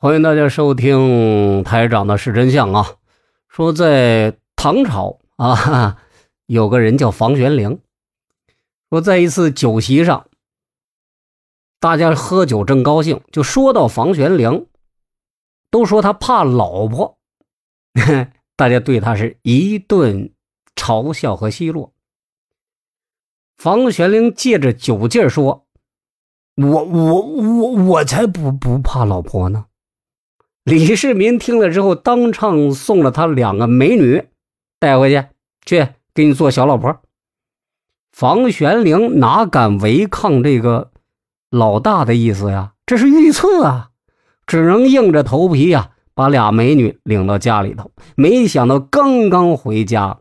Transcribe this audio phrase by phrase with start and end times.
[0.00, 2.98] 欢迎大家收听台长的是真相啊！
[3.48, 6.00] 说在唐朝啊，
[6.46, 7.80] 有个人叫房玄龄。
[8.90, 10.28] 说在一次酒席上，
[11.80, 14.68] 大家喝酒正高兴，就说到房玄龄，
[15.68, 17.18] 都说他怕老婆，
[18.54, 20.32] 大家对他是一顿
[20.76, 21.92] 嘲笑和奚落。
[23.56, 25.66] 房玄龄借着酒劲儿说
[26.54, 29.64] ：“我我我我才不不怕老婆呢。”
[30.68, 34.24] 李世民听了之后，当场送了他两个美女，
[34.78, 35.24] 带回去，
[35.64, 37.00] 去给你做小老婆。
[38.12, 40.90] 房玄龄哪敢违抗这个
[41.50, 42.72] 老大的意思呀？
[42.84, 43.88] 这是预测啊，
[44.46, 47.90] 只能硬着头皮呀，把俩美女领到家里头。
[48.14, 50.18] 没想到刚刚回家，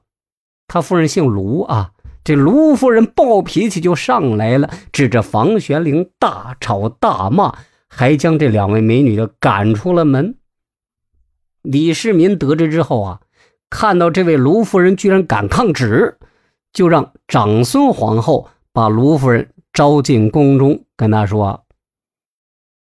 [0.66, 1.92] 他夫人姓卢啊，
[2.24, 7.54] 这卢夫人暴脾气就上来了，指着房玄龄大吵大骂。
[7.90, 10.36] 还将这两位美女的赶出了门。
[11.62, 13.22] 李世民得知之后啊，
[13.70, 16.18] 看到这位卢夫人居然敢抗旨，
[16.72, 21.66] 就让长孙皇后把卢夫人招进宫中，跟他说：“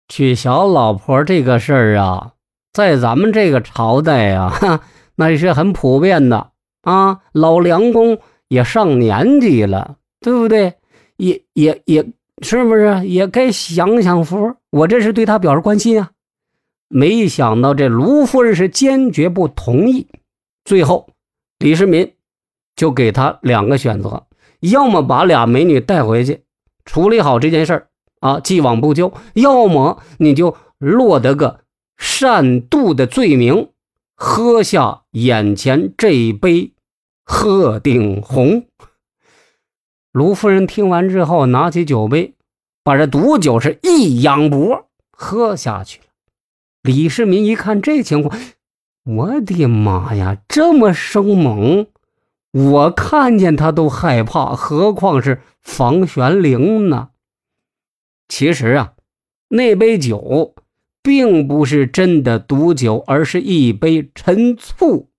[0.08, 2.34] 娶小老婆这个事儿啊，
[2.72, 4.82] 在咱们这个朝代啊，
[5.16, 7.20] 那是很普遍的啊。
[7.34, 10.76] 老梁公也上年纪了，对不对？
[11.18, 12.06] 也也也。”
[12.42, 14.56] 是不是也该享享福？
[14.72, 16.12] 我这是对他表示关心啊！
[16.88, 20.08] 没想到这卢夫人是坚决不同意。
[20.66, 21.10] 最后，
[21.60, 22.14] 李世民
[22.76, 24.28] 就给他两个选择：
[24.60, 26.44] 要么把俩美女带回去
[26.86, 27.88] 处理好这件事儿
[28.20, 31.62] 啊，既往不咎；要么你就落得个
[31.98, 33.70] 擅妒的罪名，
[34.16, 36.74] 喝下眼前这一杯
[37.24, 38.66] 鹤顶红。
[40.12, 42.34] 卢夫人听完之后，拿起酒杯，
[42.90, 46.06] 把这毒酒是一仰脖喝下去了。
[46.82, 48.36] 李世民一看这情况，
[49.04, 51.86] 我的妈呀，这么生猛，
[52.52, 57.10] 我看见他都害怕，何况是房玄龄呢？
[58.28, 58.94] 其实啊，
[59.50, 60.56] 那杯酒
[61.04, 65.12] 并不是真的毒酒，而是一杯陈醋。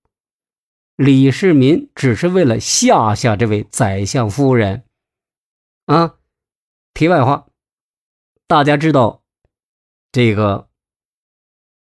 [0.97, 4.83] 李世民只是为了吓吓这位宰相夫人，
[5.85, 6.15] 啊！
[6.93, 7.45] 题外话，
[8.51, 9.21] 大家知道
[10.11, 10.67] 这个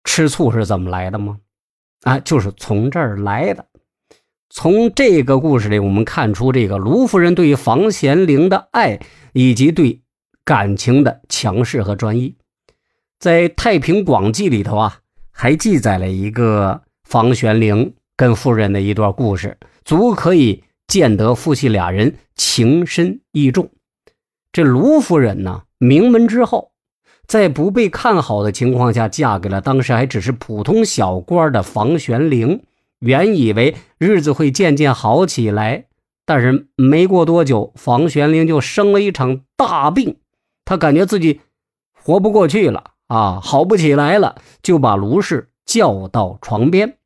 [0.05, 1.41] 吃醋是怎么来的吗？
[2.03, 3.67] 啊，就是从这儿来的。
[4.51, 9.01] 从这个故事里，我们看出这个卢夫人对于房玄龄的爱，
[9.33, 10.03] 以及对
[10.45, 12.37] 感情的强势和专一。
[13.19, 15.01] 在《太平广记》里头啊，
[15.33, 17.97] 还记载了一个房玄龄。
[18.17, 23.73] 跟夫人的一段故事，足可以见得夫妻俩人情深意重。
[24.53, 26.73] 这卢夫人呢，名门之后，
[27.27, 32.63] 在不被看好的情况下，嫁给了当时还只是普通小官的房玄龄。
[32.99, 35.87] 原以为日子会渐渐好起来，
[36.27, 40.19] 但是没过多久，房玄龄就生了一场大病，
[40.67, 41.41] 他感觉自己
[41.95, 46.99] 活不过去了啊，好不起来了，就把卢氏叫到床边。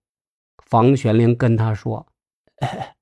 [0.58, 2.08] 房玄龄跟他说
[2.58, 2.96] ：“哎，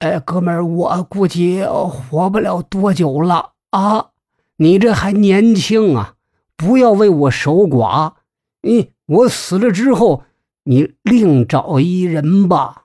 [0.00, 4.10] 哎，哥们儿，我估计活不了多久了啊！
[4.58, 6.14] 你这还年轻啊，
[6.56, 8.14] 不要为我守寡。
[8.62, 10.24] 你我死了之后，
[10.64, 12.84] 你另找一人吧。”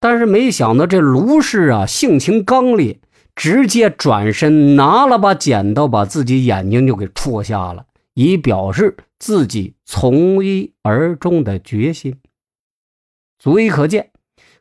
[0.00, 3.00] 但是没想到这卢氏啊，性情刚烈，
[3.34, 7.86] 直接转身拿了把剪刀，把自己眼睛就给戳瞎了。
[8.14, 12.16] 以表示自己从一而终的决心，
[13.38, 14.10] 足以可见，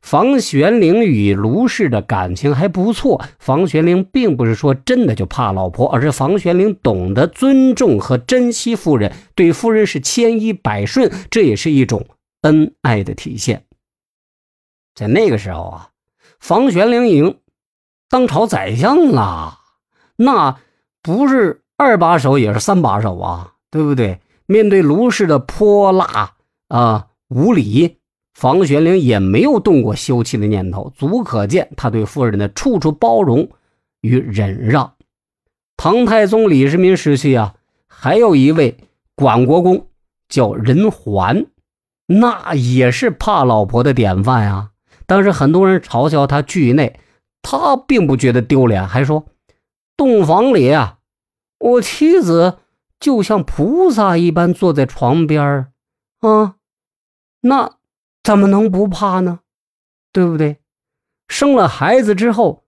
[0.08, 3.22] 房玄龄与卢氏的感情还不错。
[3.40, 12.06] 房玄龄并不是说真的就怕老婆，而是房玄龄懂得尊重和珍惜夫人，对夫人是千依百顺，这也是一种
[12.44, 13.66] 恩爱的体现。
[14.96, 15.90] 在那个时候啊，
[16.40, 17.40] 房玄龄已经
[18.10, 19.60] 当朝宰相了，
[20.16, 20.58] 那
[21.02, 21.64] 不是。
[21.76, 24.22] 二把手也是三把手啊，对不对？
[24.46, 26.36] 面对卢氏的泼辣
[26.70, 27.98] 啊无礼，
[28.38, 33.50] 房玄龄也没有动过休妻的念头，足可见他对夫人的处处包容
[34.02, 34.94] 与忍让。
[35.76, 37.56] 唐太宗李世民时期啊，
[37.88, 38.78] 还有一位
[39.16, 39.88] 管国公
[40.30, 41.48] 叫任桓，
[42.06, 44.70] 那也是怕老婆的典范呀。
[45.08, 47.00] 当时很多人嘲笑他惧内，
[47.42, 49.26] 他并不觉得丢脸，还说
[49.98, 51.00] 洞房里啊。
[51.58, 52.60] 我妻子
[53.00, 55.72] 就像菩萨一般坐在床边
[56.20, 56.58] 啊，
[57.42, 57.77] 那
[58.28, 59.40] 怎么能不怕呢？
[60.12, 60.58] 对不对？
[61.30, 62.66] 生了孩子之后，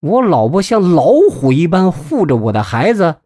[0.00, 3.16] 我老婆像老虎一般护着我的孩子，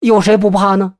[0.00, 0.94] 有谁不怕呢？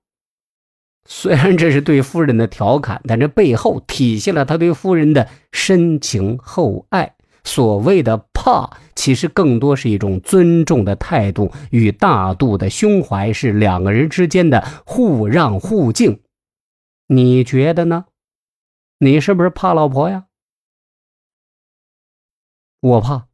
[1.06, 7.14] 虽然这是对夫人的调侃，但这背后体现了他对夫人的深情厚爱。
[7.42, 16.20] 所谓的怕，其实更多是一种尊重的态度与大度的胸怀，是两个人之间的互让互敬。
[17.06, 18.04] 你觉得呢？
[18.98, 20.28] 你是不是怕老婆呀？
[22.80, 23.33] 我怕。